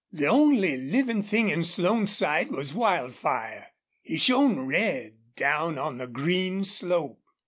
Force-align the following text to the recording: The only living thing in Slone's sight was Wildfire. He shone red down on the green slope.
The 0.11 0.25
only 0.25 0.77
living 0.77 1.21
thing 1.21 1.49
in 1.49 1.63
Slone's 1.63 2.17
sight 2.17 2.49
was 2.49 2.73
Wildfire. 2.73 3.67
He 4.01 4.17
shone 4.17 4.61
red 4.61 5.19
down 5.35 5.77
on 5.77 5.99
the 5.99 6.07
green 6.07 6.63
slope. 6.63 7.21